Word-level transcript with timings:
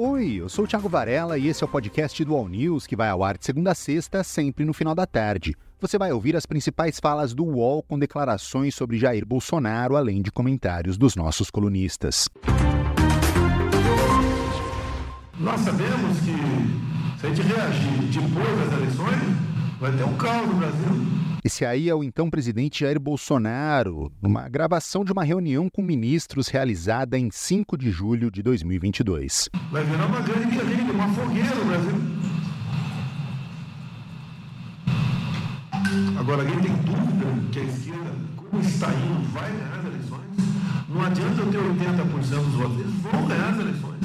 Oi, 0.00 0.34
eu 0.34 0.48
sou 0.48 0.64
o 0.64 0.68
Thiago 0.68 0.88
Varela 0.88 1.36
e 1.36 1.48
esse 1.48 1.64
é 1.64 1.66
o 1.66 1.68
podcast 1.68 2.24
do 2.24 2.32
All 2.32 2.48
News 2.48 2.86
que 2.86 2.94
vai 2.94 3.08
ao 3.08 3.24
ar 3.24 3.36
de 3.36 3.44
segunda 3.44 3.72
a 3.72 3.74
sexta, 3.74 4.22
sempre 4.22 4.64
no 4.64 4.72
final 4.72 4.94
da 4.94 5.04
tarde. 5.04 5.56
Você 5.80 5.98
vai 5.98 6.12
ouvir 6.12 6.36
as 6.36 6.46
principais 6.46 7.00
falas 7.00 7.34
do 7.34 7.44
UOL 7.44 7.82
com 7.82 7.98
declarações 7.98 8.76
sobre 8.76 8.96
Jair 8.96 9.26
Bolsonaro, 9.26 9.96
além 9.96 10.22
de 10.22 10.30
comentários 10.30 10.96
dos 10.96 11.16
nossos 11.16 11.50
colunistas. 11.50 12.28
Nós 15.36 15.60
sabemos 15.62 16.20
que 16.20 17.20
se 17.20 17.26
a 17.26 17.30
gente 17.30 17.42
reagir 17.42 18.22
depois 18.22 18.56
das 18.60 18.78
eleições, 18.78 19.36
vai 19.80 19.96
ter 19.96 20.04
um 20.04 20.16
caos 20.16 20.46
no 20.46 20.54
Brasil. 20.54 21.27
Esse 21.48 21.64
aí 21.64 21.88
é 21.88 21.94
o 21.94 22.04
então 22.04 22.28
presidente 22.28 22.80
Jair 22.80 23.00
Bolsonaro, 23.00 24.12
numa 24.20 24.46
gravação 24.50 25.02
de 25.02 25.10
uma 25.10 25.24
reunião 25.24 25.70
com 25.70 25.80
ministros 25.80 26.48
realizada 26.48 27.18
em 27.18 27.30
5 27.30 27.74
de 27.78 27.90
julho 27.90 28.30
de 28.30 28.42
2022. 28.42 29.48
Vai 29.70 29.82
virar 29.82 30.04
uma 30.04 30.20
grande 30.20 30.54
guerrilha, 30.54 30.92
uma 30.92 31.08
fogueira 31.08 31.54
no 31.54 31.64
Brasil. 31.64 31.94
Agora, 36.20 36.42
alguém 36.42 36.60
tem 36.60 36.74
dúvida 36.82 37.26
que 37.50 37.60
a 37.60 37.64
esquerda, 37.64 38.12
como 38.36 38.60
está 38.60 38.88
indo, 38.92 39.32
vai 39.32 39.50
ganhar 39.50 39.78
as 39.78 39.86
eleições? 39.86 40.30
Não 40.86 41.00
adianta 41.00 41.40
eu 41.40 41.50
ter 41.50 41.58
80% 41.60 42.44
dos 42.44 42.54
votos, 42.56 42.78
eles 42.78 42.94
vão 43.00 43.26
ganhar 43.26 43.48
as 43.54 43.58
eleições. 43.58 43.98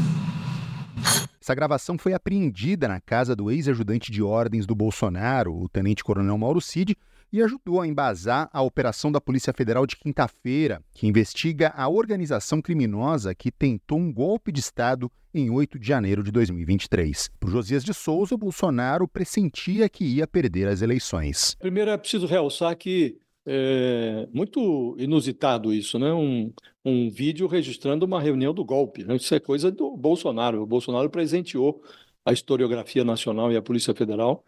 Essa 1.41 1.53
gravação 1.53 1.97
foi 1.97 2.13
apreendida 2.13 2.87
na 2.87 3.01
casa 3.01 3.35
do 3.35 3.51
ex-ajudante 3.51 4.13
de 4.13 4.23
ordens 4.23 4.65
do 4.65 4.73
Bolsonaro, 4.73 5.53
o 5.53 5.67
tenente-coronel 5.67 6.37
Mauro 6.37 6.61
Cid, 6.61 6.97
e 7.33 7.41
ajudou 7.41 7.81
a 7.81 7.87
embasar 7.87 8.47
a 8.53 8.61
operação 8.61 9.11
da 9.11 9.19
Polícia 9.19 9.51
Federal 9.51 9.87
de 9.87 9.97
quinta-feira, 9.97 10.79
que 10.93 11.07
investiga 11.07 11.73
a 11.75 11.89
organização 11.89 12.61
criminosa 12.61 13.33
que 13.33 13.51
tentou 13.51 13.97
um 13.97 14.13
golpe 14.13 14.51
de 14.51 14.59
Estado 14.59 15.11
em 15.33 15.49
8 15.49 15.79
de 15.79 15.87
janeiro 15.87 16.21
de 16.21 16.31
2023. 16.31 17.31
Por 17.39 17.49
Josias 17.49 17.83
de 17.83 17.91
Souza, 17.91 18.37
Bolsonaro 18.37 19.07
pressentia 19.07 19.89
que 19.89 20.05
ia 20.05 20.27
perder 20.27 20.67
as 20.67 20.83
eleições. 20.83 21.55
Primeiro 21.59 21.89
é 21.89 21.97
preciso 21.97 22.27
realçar 22.27 22.75
que 22.77 23.17
é 23.45 24.27
muito 24.31 24.95
inusitado 24.99 25.73
isso, 25.73 25.97
né? 25.97 26.13
Um, 26.13 26.53
um 26.85 27.09
vídeo 27.09 27.47
registrando 27.47 28.05
uma 28.05 28.21
reunião 28.21 28.53
do 28.53 28.63
golpe. 28.63 29.03
Né? 29.03 29.15
Isso 29.15 29.33
é 29.33 29.39
coisa 29.39 29.71
do 29.71 29.97
Bolsonaro. 29.97 30.61
O 30.61 30.67
Bolsonaro 30.67 31.09
presenteou 31.09 31.81
a 32.25 32.31
historiografia 32.31 33.03
nacional 33.03 33.51
e 33.51 33.57
a 33.57 33.61
Polícia 33.61 33.93
Federal 33.93 34.45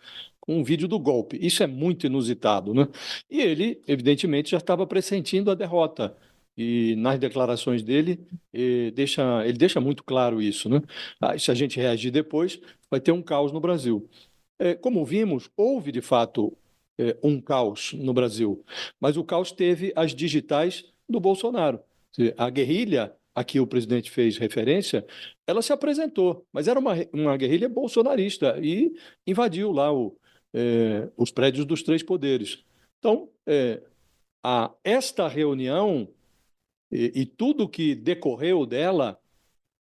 um 0.47 0.63
vídeo 0.63 0.87
do 0.87 0.99
golpe. 0.99 1.37
Isso 1.41 1.63
é 1.63 1.67
muito 1.67 2.05
inusitado, 2.05 2.73
né? 2.73 2.87
E 3.29 3.41
ele, 3.41 3.81
evidentemente, 3.87 4.51
já 4.51 4.57
estava 4.57 4.85
pressentindo 4.85 5.51
a 5.51 5.55
derrota. 5.55 6.15
E 6.57 6.95
nas 6.97 7.19
declarações 7.19 7.83
dele, 7.83 8.25
ele 8.53 8.87
eh, 8.87 8.91
deixa, 8.91 9.45
ele 9.45 9.57
deixa 9.57 9.81
muito 9.81 10.03
claro 10.03 10.41
isso, 10.41 10.69
né? 10.69 10.81
Ah, 11.19 11.37
se 11.37 11.51
a 11.51 11.53
gente 11.53 11.77
reagir 11.77 12.11
depois, 12.11 12.59
vai 12.89 12.99
ter 12.99 13.11
um 13.11 13.21
caos 13.21 13.51
no 13.51 13.59
Brasil. 13.59 14.09
É, 14.57 14.73
como 14.73 15.03
vimos, 15.05 15.49
houve 15.57 15.91
de 15.91 16.01
fato 16.01 16.57
é, 16.97 17.17
um 17.21 17.41
caos 17.41 17.93
no 17.93 18.13
Brasil, 18.13 18.63
mas 19.01 19.17
o 19.17 19.23
caos 19.23 19.51
teve 19.51 19.91
as 19.95 20.15
digitais 20.15 20.85
do 21.09 21.19
Bolsonaro. 21.19 21.79
A 22.37 22.49
guerrilha 22.49 23.13
a 23.35 23.43
que 23.43 23.59
o 23.59 23.67
presidente 23.67 24.09
fez 24.09 24.37
referência, 24.37 25.05
ela 25.45 25.61
se 25.61 25.73
apresentou, 25.73 26.47
mas 26.53 26.69
era 26.69 26.79
uma, 26.79 26.93
uma 27.11 27.35
guerrilha 27.35 27.67
bolsonarista 27.67 28.57
e 28.61 28.93
invadiu 29.27 29.73
lá 29.73 29.91
o, 29.93 30.17
é, 30.55 31.09
os 31.17 31.31
prédios 31.31 31.65
dos 31.65 31.83
três 31.83 32.01
poderes. 32.01 32.63
Então, 32.97 33.29
é, 33.45 33.83
a, 34.41 34.71
esta 34.83 35.27
reunião 35.27 36.07
e, 36.89 37.11
e 37.13 37.25
tudo 37.25 37.67
que 37.67 37.93
decorreu 37.93 38.65
dela, 38.65 39.19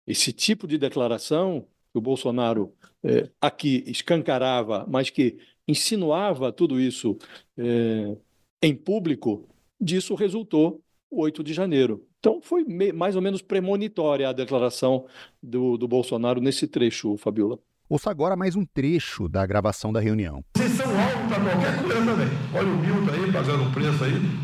esse 0.07 0.33
tipo 0.33 0.67
de 0.67 0.79
declaração 0.79 1.67
que 1.91 1.97
o 1.99 2.01
Bolsonaro 2.01 2.73
é, 3.03 3.29
aqui 3.39 3.83
escancarava, 3.85 4.83
mas 4.89 5.11
que 5.11 5.37
insinuava 5.67 6.51
tudo 6.51 6.81
isso 6.81 7.17
é, 7.55 8.17
em 8.61 8.75
público, 8.75 9.47
disso 9.79 10.15
resultou 10.15 10.81
o 11.09 11.21
8 11.21 11.43
de 11.43 11.53
janeiro. 11.53 12.03
Então, 12.19 12.41
foi 12.41 12.65
mais 12.93 13.15
ou 13.15 13.21
menos 13.21 13.41
premonitória 13.41 14.27
a 14.27 14.33
declaração 14.33 15.05
do, 15.41 15.77
do 15.77 15.87
Bolsonaro 15.87 16.41
nesse 16.41 16.67
trecho, 16.67 17.15
Fabiola. 17.17 17.59
Ouça 17.89 18.09
agora 18.09 18.35
mais 18.35 18.55
um 18.55 18.65
trecho 18.65 19.27
da 19.27 19.45
gravação 19.45 19.91
da 19.91 19.99
reunião. 19.99 20.41
Vocês 20.55 20.71
são 20.71 20.87
alvos 20.87 21.27
para 21.27 21.43
qualquer 21.43 21.81
coisa 21.83 22.05
também. 22.05 22.29
Olha 22.53 22.67
o 22.67 22.77
Milton 22.77 23.11
aí 23.11 23.31
pagando 23.31 23.63
um 23.63 23.71
preço 23.71 24.03
aí. 24.05 24.39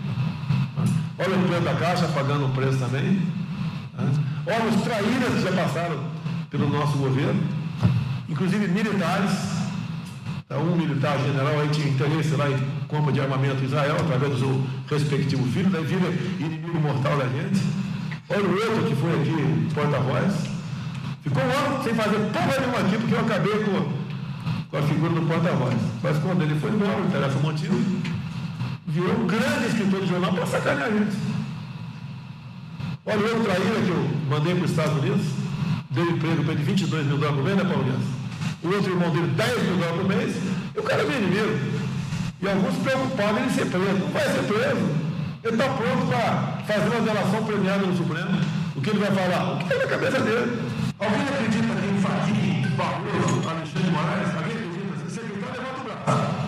Olha 1.18 1.38
o 1.38 1.48
preço 1.48 1.62
da 1.64 1.76
Caixa 1.76 2.08
pagando 2.10 2.46
um 2.48 2.52
preço 2.52 2.80
também. 2.80 3.22
Olha 4.46 4.66
os 4.66 4.82
traíras 4.84 5.34
que 5.34 5.42
já 5.42 5.52
passaram 5.54 6.04
pelo 6.50 6.70
nosso 6.70 6.98
governo, 6.98 7.42
inclusive 8.28 8.68
militares. 8.68 9.32
Um 10.52 10.76
militar 10.76 11.18
general 11.20 11.60
aí 11.62 11.70
tinha 11.70 11.88
interesse 11.88 12.36
lá 12.36 12.50
em 12.50 12.58
compra 12.88 13.14
de 13.14 13.22
armamento 13.22 13.62
em 13.62 13.66
Israel, 13.66 13.96
através 14.00 14.34
do 14.34 14.40
seu 14.40 14.64
respectivo 14.90 15.46
filho, 15.52 15.70
daí 15.70 15.86
vira 15.86 16.10
inimigo 16.40 16.78
mortal 16.80 17.18
da 17.18 17.26
gente. 17.26 17.62
Olha 18.28 18.44
o 18.44 18.52
outro 18.52 18.84
que 18.88 18.96
foi 18.96 19.14
aqui, 19.22 19.74
porta-voz. 19.74 20.59
Ficou 21.24 21.44
um 21.44 21.52
ano 21.52 21.84
sem 21.84 21.94
fazer 21.94 22.18
porra 22.32 22.60
nenhuma 22.60 22.80
aqui, 22.80 22.98
porque 22.98 23.14
eu 23.14 23.20
acabei 23.20 23.64
com, 23.64 23.92
com 24.70 24.78
a 24.78 24.82
figura 24.84 25.14
do 25.14 25.22
porta-voz. 25.28 25.76
Mas 26.02 26.18
quando 26.20 26.42
ele 26.42 26.60
foi 26.60 26.72
embora, 26.72 26.98
não 26.98 27.08
interessa 27.08 27.38
o 27.38 27.42
motivo, 27.42 27.78
virou 28.88 29.16
um 29.20 29.28
grande 29.28 29.68
escritor 29.68 30.02
de 30.02 30.08
jornal 30.08 30.34
para 30.34 30.46
sacanear 30.46 30.88
a 30.88 30.92
gente. 30.92 31.18
Olha 33.06 33.22
outro 33.22 33.44
traíra 33.44 33.82
que 33.82 33.90
eu 33.90 34.10
mandei 34.30 34.56
para 34.56 34.66
os 34.66 34.72
Estados 34.72 34.98
Unidos, 34.98 35.26
deu 35.90 36.06
emprego 36.12 36.44
para 36.44 36.54
ele 36.54 36.64
22 36.64 37.08
mil 37.08 37.18
dólares 37.18 37.38
por 37.38 37.46
mês, 37.46 37.58
né, 37.58 37.64
Paulinho? 37.64 38.00
O 38.62 38.68
outro 38.68 38.92
irmão 38.92 39.10
dele 39.10 39.28
10 39.36 39.64
mil 39.64 39.78
dólares 39.78 39.98
por 39.98 40.08
mês, 40.08 40.36
e 40.76 40.80
o 40.80 40.84
cara 40.84 41.02
é 41.02 41.06
meu 41.06 41.18
inimigo. 41.18 41.80
E 42.42 42.48
alguns 42.48 42.76
preocupados 42.78 43.42
em 43.42 43.50
ser 43.50 43.66
preso. 43.66 44.00
Não 44.00 44.08
vai 44.08 44.24
ser 44.24 44.44
preso. 44.44 45.10
Ele 45.44 45.54
está 45.54 45.70
pronto 45.70 46.08
para 46.08 46.64
fazer 46.68 46.90
uma 46.90 47.02
delação 47.02 47.44
premiada 47.46 47.86
no 47.86 47.98
Supremo. 47.98 48.40
O 48.76 48.82
que 48.82 48.90
ele 48.90 49.00
vai 49.00 49.12
falar? 49.12 49.54
O 49.54 49.58
que 49.58 49.64
está 49.64 49.76
na 49.76 49.88
cabeça 49.88 50.20
dele. 50.22 50.69
Alguém 51.00 51.22
acredita 51.22 51.74
que 51.76 51.88
em 51.88 51.98
Faquim, 52.02 52.76
Barroso, 52.76 53.50
Alexandre 53.50 53.84
de 53.84 53.92
Moraes, 53.92 54.36
alguém 54.36 54.52
acredita? 54.52 54.98
Se 55.00 55.16
secretário, 55.16 55.62
levanta 55.62 55.80
o 55.80 55.84
braço. 55.86 56.40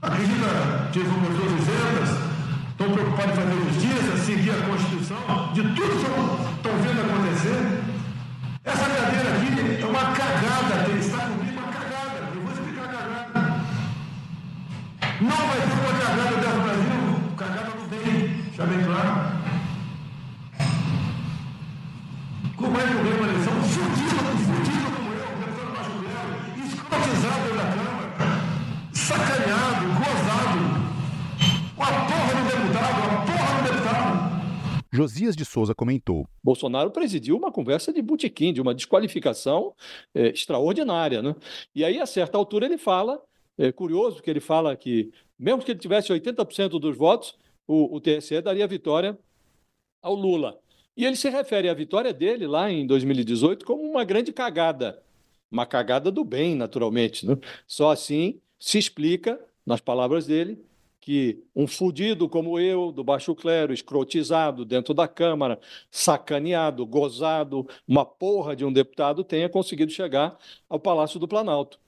acredita 0.00 0.88
que 0.92 1.00
vão 1.00 1.20
pessoas 1.22 1.52
isentas? 1.60 2.10
Estão 2.70 2.92
preocupados 2.92 3.32
em 3.32 3.36
fazer 3.36 3.56
justiça, 3.64 4.16
seguir 4.24 4.50
a 4.50 4.62
Constituição? 4.62 5.52
De 5.52 5.62
tudo 5.74 5.90
que 5.90 6.06
estão 6.56 6.72
vendo 6.82 7.00
acontecer? 7.00 7.82
Essa 8.64 8.84
cadeira 8.88 9.30
aqui 9.34 9.82
é 9.82 9.86
uma 9.86 10.04
cagada. 10.12 10.88
Ele 10.88 11.00
está 11.00 11.18
comigo 11.18 11.60
Não 15.20 15.36
vai 15.36 15.60
ter 15.60 15.72
uma 15.74 15.92
cagada 15.98 16.30
dentro 16.30 16.52
do 16.52 16.62
Brasil. 16.62 17.00
Cagada 17.36 17.70
não 17.78 17.88
tem. 17.88 18.44
Já 18.56 18.64
bem 18.64 18.84
claro. 18.84 19.40
Como 22.56 22.76
é 22.78 22.82
que 22.82 22.92
eu 22.92 23.02
ganho 23.02 23.16
uma 23.16 23.28
eleição? 23.28 23.52
Fudido, 23.62 24.16
fudido 24.44 24.90
como 24.94 25.12
eu, 25.12 25.28
deputado 25.40 25.72
Baixo 25.74 25.92
Clero, 25.98 26.30
da 27.56 27.66
Câmara, 27.74 28.92
sacaneado, 28.92 29.86
gozado. 29.98 30.60
Com 31.76 31.82
a 31.82 31.86
porra 31.86 32.32
do 32.34 32.50
deputado, 32.50 33.00
a 33.02 33.24
porra 33.26 33.62
do 33.62 33.72
deputado. 33.72 34.86
Josias 34.92 35.36
de 35.36 35.44
Souza 35.44 35.74
comentou. 35.74 36.26
Bolsonaro 36.42 36.90
presidiu 36.90 37.36
uma 37.36 37.50
conversa 37.50 37.92
de 37.92 38.02
botequim, 38.02 38.52
de 38.52 38.60
uma 38.60 38.74
desqualificação 38.74 39.74
é, 40.14 40.28
extraordinária. 40.28 41.22
Né? 41.22 41.34
E 41.74 41.84
aí, 41.84 42.00
a 42.00 42.06
certa 42.06 42.36
altura, 42.36 42.66
ele 42.66 42.78
fala 42.78 43.20
é 43.60 43.70
curioso 43.70 44.22
que 44.22 44.30
ele 44.30 44.40
fala 44.40 44.74
que, 44.74 45.12
mesmo 45.38 45.62
que 45.62 45.70
ele 45.70 45.78
tivesse 45.78 46.10
80% 46.10 46.80
dos 46.80 46.96
votos, 46.96 47.36
o, 47.66 47.94
o 47.94 48.00
TSE 48.00 48.40
daria 48.40 48.66
vitória 48.66 49.18
ao 50.02 50.14
Lula. 50.14 50.58
E 50.96 51.04
ele 51.04 51.14
se 51.14 51.28
refere 51.28 51.68
à 51.68 51.74
vitória 51.74 52.12
dele 52.12 52.46
lá 52.46 52.70
em 52.70 52.86
2018 52.86 53.64
como 53.66 53.82
uma 53.82 54.02
grande 54.02 54.32
cagada. 54.32 55.02
Uma 55.50 55.66
cagada 55.66 56.10
do 56.10 56.24
bem, 56.24 56.54
naturalmente. 56.54 57.26
Né? 57.26 57.36
Só 57.66 57.90
assim 57.90 58.40
se 58.58 58.78
explica, 58.78 59.40
nas 59.66 59.80
palavras 59.80 60.26
dele, 60.26 60.62
que 61.00 61.42
um 61.56 61.66
fudido 61.66 62.28
como 62.28 62.60
eu, 62.60 62.92
do 62.92 63.02
baixo 63.02 63.34
clero, 63.34 63.72
escrotizado 63.72 64.64
dentro 64.64 64.92
da 64.92 65.08
Câmara, 65.08 65.58
sacaneado, 65.90 66.86
gozado, 66.86 67.66
uma 67.88 68.04
porra 68.04 68.54
de 68.54 68.64
um 68.64 68.72
deputado, 68.72 69.24
tenha 69.24 69.48
conseguido 69.48 69.90
chegar 69.90 70.38
ao 70.68 70.78
Palácio 70.78 71.18
do 71.18 71.26
Planalto. 71.26 71.80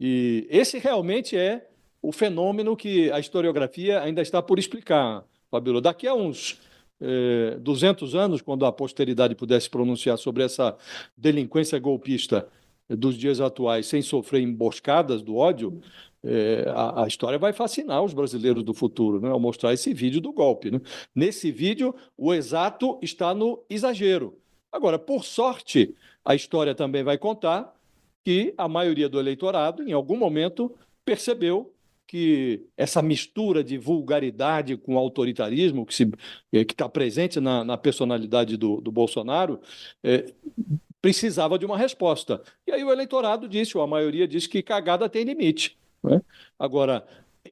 E 0.00 0.46
esse 0.48 0.78
realmente 0.78 1.36
é 1.36 1.68
o 2.00 2.10
fenômeno 2.10 2.76
que 2.76 3.10
a 3.12 3.20
historiografia 3.20 4.00
ainda 4.00 4.22
está 4.22 4.40
por 4.40 4.58
explicar, 4.58 5.24
Fabíola. 5.50 5.80
Daqui 5.80 6.06
a 6.06 6.14
uns 6.14 6.58
é, 7.00 7.56
200 7.60 8.14
anos, 8.14 8.40
quando 8.40 8.64
a 8.64 8.72
posteridade 8.72 9.34
pudesse 9.34 9.68
pronunciar 9.68 10.16
sobre 10.16 10.42
essa 10.42 10.76
delinquência 11.16 11.78
golpista 11.78 12.48
dos 12.88 13.16
dias 13.16 13.40
atuais 13.40 13.86
sem 13.86 14.02
sofrer 14.02 14.42
emboscadas 14.42 15.22
do 15.22 15.36
ódio, 15.36 15.80
é, 16.24 16.64
a, 16.68 17.04
a, 17.04 17.06
história 17.06 17.38
vai 17.38 17.52
fascinar 17.52 18.02
os 18.02 18.12
brasileiros 18.12 18.64
do 18.64 18.74
futuro, 18.74 19.20
né, 19.20 19.30
ao 19.30 19.38
mostrar 19.38 19.72
esse 19.72 19.94
vídeo 19.94 20.20
do 20.20 20.32
golpe. 20.32 20.70
Né? 20.70 20.80
Nesse 21.14 21.50
vídeo, 21.50 21.94
o 22.16 22.34
exato 22.34 22.98
está 23.00 23.32
no 23.34 23.62
exagero. 23.70 24.36
Agora, 24.72 24.98
por 24.98 25.24
sorte, 25.24 25.94
a 26.24 26.34
história 26.34 26.74
também 26.74 27.02
vai 27.02 27.16
contar 27.16 27.74
que 28.24 28.52
a 28.58 28.68
maioria 28.68 29.08
do 29.08 29.18
eleitorado, 29.18 29.82
em 29.82 29.92
algum 29.92 30.16
momento, 30.16 30.74
percebeu 31.04 31.72
que 32.06 32.66
essa 32.76 33.02
mistura 33.02 33.62
de 33.62 33.76
vulgaridade 33.76 34.76
com 34.76 34.98
autoritarismo 34.98 35.86
que 35.86 35.92
está 36.50 36.88
presente 36.88 37.38
na, 37.38 37.62
na, 37.62 37.76
personalidade 37.76 38.56
do, 38.56 38.80
do 38.80 38.90
Bolsonaro 38.90 39.60
é, 40.02 40.32
precisava 41.00 41.58
de 41.58 41.66
uma 41.66 41.76
resposta. 41.76 42.42
E 42.66 42.72
aí 42.72 42.82
o 42.82 42.90
eleitorado 42.90 43.48
disse, 43.48 43.76
ou 43.76 43.82
a 43.82 43.86
maioria 43.86 44.26
disse 44.26 44.48
que 44.48 44.62
cagada 44.62 45.08
tem 45.08 45.24
limite. 45.24 45.78
Né? 46.02 46.20
Agora, 46.58 47.06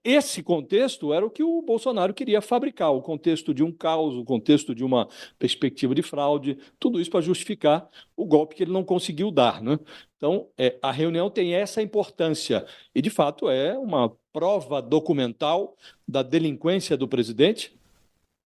esse 0.04 0.42
contexto 0.42 1.12
era 1.12 1.24
o 1.24 1.30
que 1.30 1.42
o 1.42 1.62
Bolsonaro 1.62 2.12
queria 2.12 2.40
fabricar, 2.40 2.92
o 2.92 3.02
contexto 3.02 3.54
de 3.54 3.62
um 3.62 3.72
caos, 3.72 4.14
o 4.14 4.24
contexto 4.24 4.74
de 4.74 4.84
uma 4.84 5.08
perspectiva 5.38 5.94
de 5.94 6.02
fraude, 6.02 6.58
tudo 6.78 7.00
isso 7.00 7.10
para 7.10 7.20
justificar 7.20 7.88
o 8.16 8.24
golpe 8.24 8.54
que 8.54 8.62
ele 8.62 8.72
não 8.72 8.84
conseguiu 8.84 9.30
dar. 9.30 9.62
Né? 9.62 9.78
Então, 10.16 10.48
é, 10.58 10.78
a 10.82 10.92
reunião 10.92 11.30
tem 11.30 11.54
essa 11.54 11.80
importância 11.82 12.66
e, 12.94 13.00
de 13.00 13.10
fato, 13.10 13.48
é 13.48 13.78
uma 13.78 14.12
prova 14.32 14.82
documental 14.82 15.76
da 16.06 16.22
delinquência 16.22 16.96
do 16.96 17.08
presidente, 17.08 17.74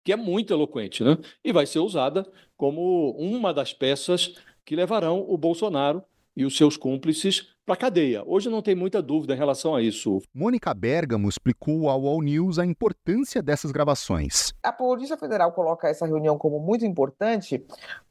que 0.04 0.14
é 0.14 0.16
muito 0.16 0.54
eloquente, 0.54 1.04
né? 1.04 1.18
e 1.44 1.52
vai 1.52 1.66
ser 1.66 1.80
usada 1.80 2.30
como 2.56 3.12
uma 3.12 3.54
das 3.54 3.74
peças 3.74 4.36
que 4.70 4.76
levarão 4.76 5.26
o 5.28 5.36
Bolsonaro 5.36 6.04
e 6.38 6.46
os 6.46 6.56
seus 6.56 6.78
cúmplices 6.78 7.56
para 7.66 7.74
a 7.74 7.78
cadeia. 7.78 8.22
Hoje 8.24 8.52
não 8.52 8.62
tem 8.62 8.76
muita 8.76 9.02
dúvida 9.02 9.34
em 9.34 9.38
relação 9.38 9.74
a 9.74 9.82
isso. 9.82 10.22
Mônica 10.32 10.72
Bergamo 10.76 11.28
explicou 11.28 11.90
ao 11.90 12.06
All 12.06 12.22
News 12.22 12.60
a 12.60 12.66
importância 12.68 13.42
dessas 13.42 13.72
gravações. 13.72 14.54
A 14.62 14.72
Polícia 14.72 15.18
Federal 15.18 15.54
coloca 15.54 15.90
essa 15.90 16.06
reunião 16.06 16.38
como 16.38 16.60
muito 16.60 16.86
importante 16.86 17.66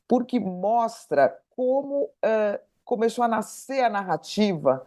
porque 0.08 0.40
mostra 0.40 1.32
como 1.50 2.06
uh, 2.06 2.58
começou 2.84 3.22
a 3.22 3.28
nascer 3.28 3.84
a 3.84 3.88
narrativa 3.88 4.84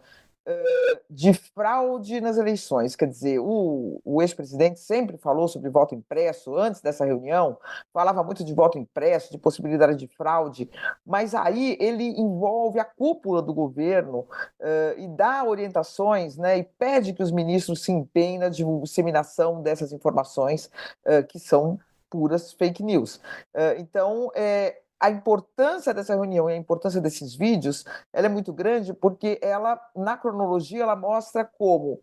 de 1.08 1.32
fraude 1.32 2.20
nas 2.20 2.36
eleições. 2.36 2.96
Quer 2.96 3.06
dizer, 3.06 3.38
o, 3.38 4.00
o 4.04 4.20
ex-presidente 4.22 4.80
sempre 4.80 5.16
falou 5.16 5.46
sobre 5.46 5.70
voto 5.70 5.94
impresso, 5.94 6.56
antes 6.56 6.80
dessa 6.80 7.04
reunião, 7.04 7.56
falava 7.92 8.22
muito 8.22 8.44
de 8.44 8.52
voto 8.52 8.78
impresso, 8.78 9.30
de 9.30 9.38
possibilidade 9.38 9.96
de 9.96 10.08
fraude, 10.08 10.68
mas 11.06 11.34
aí 11.34 11.76
ele 11.80 12.04
envolve 12.20 12.78
a 12.78 12.84
cúpula 12.84 13.40
do 13.40 13.54
governo 13.54 14.20
uh, 14.20 14.98
e 14.98 15.08
dá 15.08 15.44
orientações 15.44 16.36
né, 16.36 16.58
e 16.58 16.64
pede 16.64 17.12
que 17.12 17.22
os 17.22 17.30
ministros 17.30 17.82
se 17.82 17.92
empenhem 17.92 18.38
na 18.38 18.48
disseminação 18.48 19.62
dessas 19.62 19.92
informações 19.92 20.70
uh, 21.06 21.24
que 21.28 21.38
são 21.38 21.78
puras 22.10 22.52
fake 22.52 22.82
news. 22.82 23.16
Uh, 23.54 23.78
então, 23.78 24.30
é, 24.34 24.82
a 25.02 25.10
importância 25.10 25.92
dessa 25.92 26.14
reunião 26.14 26.48
e 26.48 26.52
a 26.52 26.56
importância 26.56 27.00
desses 27.00 27.34
vídeos, 27.34 27.84
ela 28.12 28.26
é 28.26 28.30
muito 28.30 28.52
grande 28.52 28.94
porque 28.94 29.36
ela, 29.42 29.80
na 29.96 30.16
cronologia, 30.16 30.84
ela 30.84 30.94
mostra 30.94 31.44
como 31.44 32.00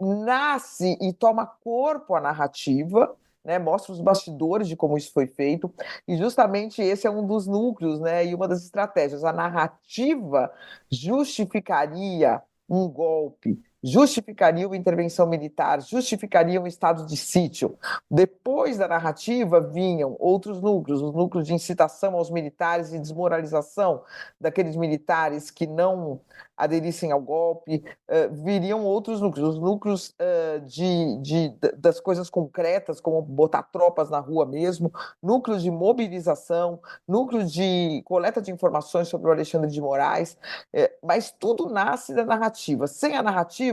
nasce 0.00 0.96
e 0.98 1.12
toma 1.12 1.44
corpo 1.44 2.14
a 2.14 2.20
narrativa, 2.20 3.14
né, 3.44 3.58
mostra 3.58 3.92
os 3.92 4.00
bastidores 4.00 4.66
de 4.66 4.76
como 4.76 4.96
isso 4.96 5.12
foi 5.12 5.26
feito, 5.26 5.72
e 6.06 6.16
justamente 6.16 6.80
esse 6.80 7.06
é 7.06 7.10
um 7.10 7.26
dos 7.26 7.46
núcleos, 7.46 8.00
né, 8.00 8.24
e 8.24 8.34
uma 8.34 8.48
das 8.48 8.64
estratégias. 8.64 9.24
A 9.24 9.32
narrativa 9.32 10.50
justificaria 10.90 12.42
um 12.68 12.88
golpe, 12.88 13.62
justificaria 13.82 14.66
uma 14.66 14.76
intervenção 14.76 15.26
militar, 15.26 15.80
justificaria 15.80 16.60
um 16.60 16.66
estado 16.66 17.06
de 17.06 17.16
sítio. 17.16 17.78
Depois 18.10 18.78
da 18.78 18.88
narrativa 18.88 19.60
vinham 19.60 20.16
outros 20.18 20.60
núcleos, 20.60 21.02
os 21.02 21.14
núcleos 21.14 21.46
de 21.46 21.54
incitação 21.54 22.14
aos 22.14 22.30
militares 22.30 22.92
e 22.92 22.98
desmoralização 22.98 24.02
daqueles 24.40 24.76
militares 24.76 25.50
que 25.50 25.66
não 25.66 26.20
aderissem 26.58 27.12
ao 27.12 27.20
golpe, 27.20 27.84
uh, 28.08 28.34
viriam 28.42 28.84
outros 28.84 29.20
núcleos, 29.20 29.50
os 29.50 29.60
núcleos 29.60 30.08
uh, 30.08 30.60
de, 30.66 31.16
de, 31.22 31.48
das 31.76 32.00
coisas 32.00 32.28
concretas, 32.28 33.00
como 33.00 33.22
botar 33.22 33.62
tropas 33.62 34.10
na 34.10 34.18
rua 34.18 34.44
mesmo, 34.44 34.92
núcleos 35.22 35.62
de 35.62 35.70
mobilização, 35.70 36.80
núcleos 37.06 37.52
de 37.52 38.02
coleta 38.04 38.42
de 38.42 38.50
informações 38.50 39.06
sobre 39.06 39.28
o 39.28 39.32
Alexandre 39.32 39.70
de 39.70 39.80
Moraes, 39.80 40.36
uh, 40.74 41.06
mas 41.06 41.30
tudo 41.30 41.68
nasce 41.68 42.12
da 42.12 42.24
narrativa. 42.24 42.88
Sem 42.88 43.16
a 43.16 43.22
narrativa, 43.22 43.67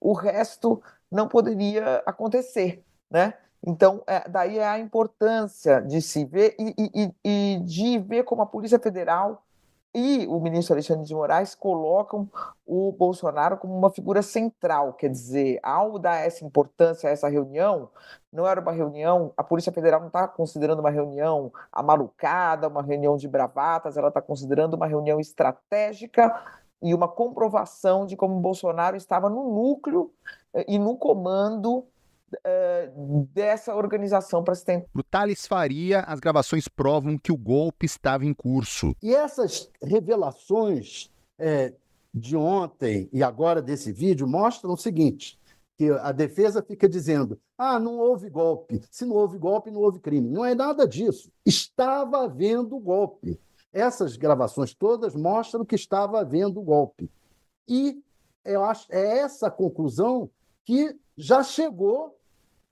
o 0.00 0.12
resto 0.12 0.82
não 1.10 1.28
poderia 1.28 2.02
acontecer, 2.06 2.84
né? 3.10 3.34
Então, 3.66 4.02
é, 4.06 4.28
daí 4.28 4.58
é 4.58 4.66
a 4.66 4.78
importância 4.78 5.80
de 5.80 6.02
se 6.02 6.24
ver 6.24 6.54
e, 6.58 6.74
e, 6.78 7.14
e 7.24 7.60
de 7.60 7.98
ver 7.98 8.24
como 8.24 8.42
a 8.42 8.46
Polícia 8.46 8.78
Federal 8.78 9.42
e 9.94 10.26
o 10.26 10.40
ministro 10.40 10.74
Alexandre 10.74 11.06
de 11.06 11.14
Moraes 11.14 11.54
colocam 11.54 12.28
o 12.66 12.90
Bolsonaro 12.90 13.56
como 13.56 13.78
uma 13.78 13.90
figura 13.90 14.22
central, 14.22 14.92
quer 14.94 15.08
dizer, 15.08 15.60
ao 15.62 16.00
dar 16.00 16.16
essa 16.16 16.44
importância 16.44 17.08
a 17.08 17.12
essa 17.12 17.28
reunião, 17.28 17.88
não 18.32 18.46
era 18.46 18.60
uma 18.60 18.72
reunião, 18.72 19.32
a 19.36 19.44
Polícia 19.44 19.70
Federal 19.70 20.00
não 20.00 20.08
está 20.08 20.26
considerando 20.26 20.80
uma 20.80 20.90
reunião 20.90 21.52
amalucada, 21.72 22.66
uma 22.66 22.82
reunião 22.82 23.16
de 23.16 23.28
bravatas, 23.28 23.96
ela 23.96 24.08
está 24.08 24.20
considerando 24.20 24.74
uma 24.74 24.86
reunião 24.86 25.20
estratégica 25.20 26.34
e 26.82 26.94
uma 26.94 27.08
comprovação 27.08 28.06
de 28.06 28.16
como 28.16 28.40
Bolsonaro 28.40 28.96
estava 28.96 29.28
no 29.30 29.54
núcleo 29.54 30.12
eh, 30.52 30.64
e 30.68 30.78
no 30.78 30.96
comando 30.96 31.78
uh, 32.34 33.28
dessa 33.32 33.74
organização 33.74 34.42
para 34.42 34.54
se 34.54 34.64
tentar. 34.64 34.86
Para 34.92 35.00
o 35.00 35.04
Thales 35.04 35.46
Faria, 35.46 36.00
as 36.00 36.20
gravações 36.20 36.68
provam 36.68 37.16
que 37.18 37.32
o 37.32 37.36
golpe 37.36 37.86
estava 37.86 38.24
em 38.24 38.34
curso. 38.34 38.94
E 39.02 39.14
essas 39.14 39.70
revelações 39.82 41.10
é, 41.38 41.72
de 42.12 42.36
ontem 42.36 43.08
e 43.12 43.22
agora 43.22 43.60
desse 43.60 43.92
vídeo 43.92 44.26
mostram 44.26 44.72
o 44.72 44.76
seguinte: 44.76 45.38
que 45.76 45.90
a 45.90 46.12
defesa 46.12 46.62
fica 46.62 46.88
dizendo: 46.88 47.38
ah, 47.58 47.78
não 47.78 47.98
houve 47.98 48.30
golpe. 48.30 48.80
Se 48.90 49.04
não 49.04 49.16
houve 49.16 49.38
golpe, 49.38 49.70
não 49.70 49.80
houve 49.80 50.00
crime. 50.00 50.28
Não 50.28 50.44
é 50.44 50.54
nada 50.54 50.86
disso. 50.86 51.30
Estava 51.44 52.24
havendo 52.24 52.78
golpe. 52.78 53.40
Essas 53.74 54.16
gravações 54.16 54.72
todas 54.72 55.16
mostram 55.16 55.64
que 55.64 55.74
estava 55.74 56.20
havendo 56.20 56.62
golpe. 56.62 57.10
E 57.68 58.00
eu 58.44 58.62
acho 58.64 58.86
é 58.88 59.18
essa 59.18 59.50
conclusão 59.50 60.30
que 60.64 60.96
já 61.16 61.42
chegou 61.42 62.16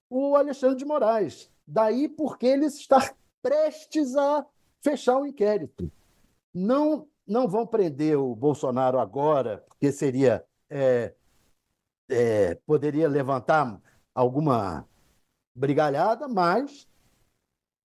o 0.09 0.37
Alexandre 0.37 0.77
de 0.77 0.85
Moraes. 0.85 1.51
Daí 1.67 2.09
porque 2.09 2.47
ele 2.47 2.67
está 2.67 3.13
prestes 3.43 4.15
a 4.15 4.47
fechar 4.81 5.19
o 5.19 5.27
inquérito. 5.27 5.91
Não, 6.55 7.09
não 7.27 7.49
vão 7.49 7.67
prender 7.67 8.17
o 8.17 8.37
Bolsonaro 8.37 9.01
agora, 9.01 9.65
porque 9.69 9.91
seria 9.91 10.45
é, 10.71 11.13
é, 12.09 12.55
poderia 12.65 13.09
levantar 13.09 13.81
alguma 14.15 14.87
brigalhada, 15.53 16.29
mas 16.29 16.87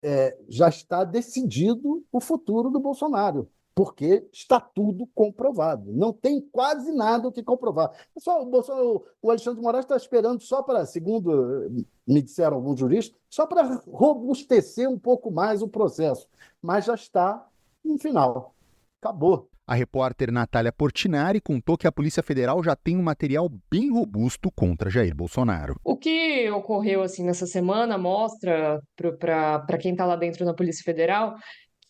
é, 0.03 0.37
já 0.49 0.69
está 0.69 1.05
decidido 1.05 2.05
o 2.13 2.21
futuro 2.21 2.71
do 2.71 2.81
Bolsonaro 2.81 3.49
porque 3.79 4.29
está 4.33 4.59
tudo 4.59 5.07
comprovado. 5.15 5.93
Não 5.93 6.13
tem 6.13 6.41
quase 6.41 6.91
nada 6.93 7.29
o 7.29 7.31
que 7.31 7.45
comprovar. 7.45 7.93
Só, 8.19 8.43
o, 8.43 9.05
o 9.23 9.31
Alexandre 9.31 9.61
de 9.61 9.65
Moraes 9.65 9.85
está 9.85 9.97
esperando 9.97 10.43
só 10.43 10.65
para, 10.65 10.85
segundo 10.85 11.87
me 12.05 12.21
disseram 12.21 12.57
alguns 12.57 12.81
juristas, 12.81 13.17
só 13.31 13.47
para 13.47 13.81
robustecer 13.87 14.91
um 14.91 14.99
pouco 14.99 15.31
mais 15.31 15.63
o 15.63 15.69
processo. 15.69 16.27
Mas 16.61 16.87
já 16.87 16.95
está 16.97 17.49
no 17.85 17.97
final. 18.01 18.53
Acabou. 19.01 19.48
A 19.69 19.75
repórter 19.75 20.33
Natália 20.33 20.73
Portinari 20.73 21.43
contou 21.43 21.77
que 21.77 21.87
a 21.87 21.93
Polícia 21.93 22.23
Federal 22.23 22.65
já 22.65 22.75
tem 22.75 22.97
um 22.97 23.03
material 23.03 23.51
bem 23.71 23.93
robusto 23.93 24.51
contra 24.51 24.89
Jair 24.89 25.15
Bolsonaro. 25.15 25.75
O 25.85 25.95
que 25.95 26.51
ocorreu 26.51 27.03
assim 27.03 27.23
nessa 27.23 27.47
semana 27.47 27.99
mostra 27.99 28.81
para 28.97 29.77
quem 29.79 29.93
está 29.93 30.07
lá 30.07 30.17
dentro 30.17 30.43
na 30.47 30.55
Polícia 30.55 30.83
Federal 30.83 31.37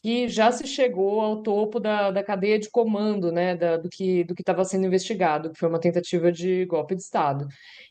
que 0.03 0.27
já 0.29 0.51
se 0.51 0.67
chegou 0.67 1.21
ao 1.21 1.43
topo 1.43 1.79
da, 1.79 2.11
da 2.11 2.23
cadeia 2.23 2.59
de 2.59 2.69
comando, 2.69 3.31
né, 3.31 3.57
da, 3.57 3.77
do 3.77 3.89
que 3.89 4.25
do 4.25 4.35
estava 4.37 4.65
sendo 4.65 4.87
investigado, 4.87 5.51
que 5.51 5.59
foi 5.59 5.69
uma 5.69 5.81
tentativa 5.81 6.31
de 6.33 6.65
golpe 6.67 6.95
de 6.95 7.03
Estado. 7.03 7.47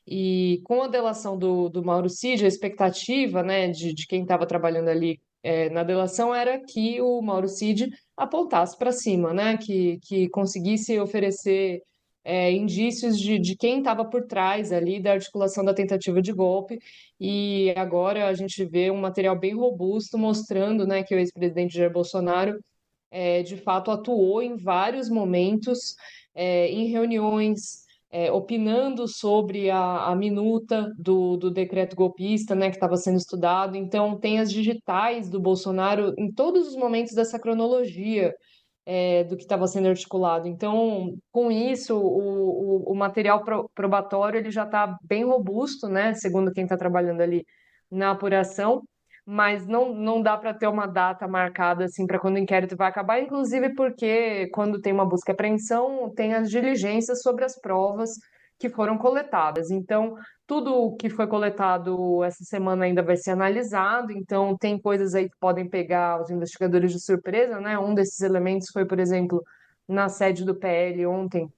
E 0.05 0.61
com 0.65 0.83
a 0.83 0.87
delação 0.87 1.37
do, 1.37 1.69
do 1.69 1.83
Mauro 1.83 2.09
Cid, 2.09 2.43
a 2.43 2.47
expectativa, 2.47 3.43
né, 3.43 3.69
de, 3.69 3.93
de 3.93 4.07
quem 4.07 4.21
estava 4.21 4.45
trabalhando 4.45 4.87
ali 4.89 5.19
é, 5.43 5.69
na 5.69 5.83
delação 5.83 6.33
era 6.33 6.59
que 6.59 7.01
o 7.01 7.21
Mauro 7.21 7.47
Cid 7.47 7.89
apontasse 8.17 8.75
para 8.77 8.91
cima, 8.91 9.33
né, 9.33 9.57
que, 9.57 9.99
que 9.99 10.27
conseguisse 10.29 10.99
oferecer 10.99 11.83
é, 12.23 12.51
indícios 12.51 13.17
de, 13.17 13.39
de 13.39 13.55
quem 13.55 13.77
estava 13.79 14.03
por 14.03 14.25
trás 14.25 14.73
ali 14.73 14.99
da 14.99 15.13
articulação 15.13 15.63
da 15.63 15.73
tentativa 15.73 16.21
de 16.21 16.33
golpe, 16.33 16.79
e 17.19 17.73
agora 17.77 18.27
a 18.27 18.33
gente 18.33 18.65
vê 18.65 18.91
um 18.91 18.97
material 18.97 19.37
bem 19.39 19.55
robusto 19.55 20.17
mostrando 20.17 20.85
né, 20.85 21.03
que 21.03 21.15
o 21.15 21.19
ex-presidente 21.19 21.77
Jair 21.77 21.91
Bolsonaro 21.91 22.59
é, 23.09 23.43
de 23.43 23.55
fato 23.55 23.91
atuou 23.91 24.41
em 24.41 24.57
vários 24.57 25.09
momentos, 25.09 25.95
é, 26.35 26.67
em 26.67 26.87
reuniões, 26.87 27.86
é, 28.11 28.31
opinando 28.31 29.07
sobre 29.07 29.69
a, 29.69 30.07
a 30.07 30.15
minuta 30.15 30.91
do, 30.97 31.37
do 31.37 31.51
decreto 31.51 31.95
golpista, 31.95 32.55
né, 32.55 32.69
que 32.69 32.75
estava 32.75 32.95
sendo 32.95 33.17
estudado. 33.17 33.75
Então, 33.75 34.17
tem 34.17 34.39
as 34.39 34.51
digitais 34.51 35.29
do 35.29 35.39
Bolsonaro 35.39 36.13
em 36.17 36.31
todos 36.31 36.67
os 36.67 36.75
momentos 36.75 37.13
dessa 37.13 37.39
cronologia 37.39 38.33
é, 38.85 39.25
do 39.25 39.35
que 39.35 39.43
estava 39.43 39.67
sendo 39.67 39.89
articulado. 39.89 40.47
Então, 40.47 41.13
com 41.31 41.51
isso, 41.51 41.97
o, 41.97 42.89
o, 42.89 42.93
o 42.93 42.95
material 42.95 43.43
probatório 43.75 44.39
ele 44.39 44.51
já 44.51 44.63
está 44.63 44.97
bem 45.03 45.25
robusto, 45.25 45.87
né, 45.87 46.13
segundo 46.13 46.53
quem 46.53 46.63
está 46.63 46.77
trabalhando 46.77 47.21
ali 47.21 47.45
na 47.91 48.11
apuração 48.11 48.83
mas 49.29 49.67
não, 49.67 49.93
não 49.93 50.21
dá 50.21 50.37
para 50.37 50.53
ter 50.53 50.67
uma 50.67 50.87
data 50.87 51.27
marcada 51.27 51.83
assim 51.83 52.07
para 52.07 52.17
quando 52.17 52.35
o 52.35 52.39
inquérito 52.39 52.77
vai 52.77 52.87
acabar, 52.87 53.19
inclusive 53.19 53.75
porque 53.75 54.47
quando 54.53 54.79
tem 54.79 54.93
uma 54.93 55.05
busca 55.05 55.31
e 55.31 55.33
apreensão, 55.33 56.09
tem 56.15 56.33
as 56.33 56.49
diligências 56.49 57.21
sobre 57.21 57.43
as 57.43 57.59
provas 57.59 58.11
que 58.57 58.69
foram 58.69 58.97
coletadas. 58.97 59.69
Então, 59.69 60.15
tudo 60.47 60.73
o 60.73 60.95
que 60.95 61.09
foi 61.09 61.27
coletado 61.27 62.23
essa 62.23 62.41
semana 62.45 62.85
ainda 62.85 63.03
vai 63.03 63.17
ser 63.17 63.31
analisado, 63.31 64.13
então 64.13 64.55
tem 64.57 64.79
coisas 64.79 65.13
aí 65.13 65.29
que 65.29 65.35
podem 65.41 65.67
pegar 65.67 66.21
os 66.21 66.29
investigadores 66.29 66.93
de 66.93 67.01
surpresa, 67.01 67.59
né? 67.59 67.77
Um 67.77 67.93
desses 67.93 68.21
elementos 68.21 68.69
foi, 68.71 68.85
por 68.85 68.97
exemplo, 68.97 69.43
na 69.85 70.07
sede 70.07 70.45
do 70.45 70.55
PL 70.55 71.05
ontem, 71.05 71.51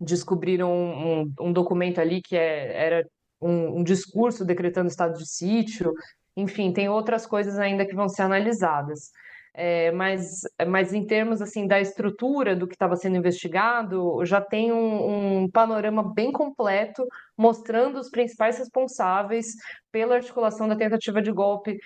descobriram 0.00 0.72
um, 0.72 1.20
um, 1.20 1.32
um 1.48 1.52
documento 1.52 2.00
ali 2.00 2.22
que 2.22 2.36
é, 2.36 2.86
era 2.86 3.06
um, 3.38 3.80
um 3.80 3.84
discurso 3.84 4.46
decretando 4.46 4.88
estado 4.88 5.18
de 5.18 5.28
sítio, 5.28 5.92
enfim, 6.36 6.72
tem 6.72 6.88
outras 6.88 7.26
coisas 7.26 7.58
ainda 7.58 7.86
que 7.86 7.94
vão 7.94 8.08
ser 8.08 8.22
analisadas. 8.22 9.10
É, 9.58 9.90
mas, 9.92 10.42
mas 10.68 10.92
em 10.92 11.06
termos 11.06 11.40
assim 11.40 11.66
da 11.66 11.80
estrutura 11.80 12.54
do 12.54 12.66
que 12.66 12.74
estava 12.74 12.94
sendo 12.94 13.16
investigado, 13.16 14.22
já 14.22 14.38
tem 14.38 14.70
um, 14.70 15.44
um, 15.44 15.50
panorama 15.50 16.12
bem 16.12 16.30
completo 16.30 17.02
mostrando 17.38 17.98
os 17.98 18.10
principais 18.10 18.58
responsáveis 18.58 19.54
pela 19.90 20.16
articulação 20.16 20.68
da 20.68 20.76
tentativa 20.76 21.22
de 21.22 21.32
golpe. 21.32 21.78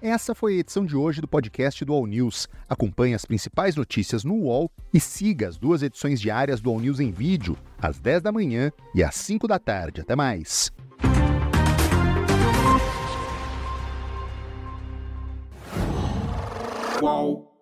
Essa 0.00 0.34
foi 0.34 0.54
a 0.54 0.58
edição 0.60 0.86
de 0.86 0.96
hoje 0.96 1.20
do 1.20 1.28
podcast 1.28 1.84
do 1.84 1.92
All 1.92 2.06
News. 2.06 2.48
Acompanhe 2.66 3.12
as 3.12 3.26
principais 3.26 3.76
notícias 3.76 4.24
no 4.24 4.36
UOL 4.36 4.70
e 4.94 4.98
siga 4.98 5.48
as 5.48 5.58
duas 5.58 5.82
edições 5.82 6.18
diárias 6.18 6.62
do 6.62 6.70
All 6.70 6.80
News 6.80 6.98
em 6.98 7.10
vídeo, 7.10 7.58
às 7.78 7.98
10 7.98 8.22
da 8.22 8.32
manhã 8.32 8.72
e 8.94 9.02
às 9.02 9.16
5 9.16 9.46
da 9.46 9.58
tarde. 9.58 10.00
Até 10.00 10.16
mais! 10.16 10.72
Whoa. 17.00 17.55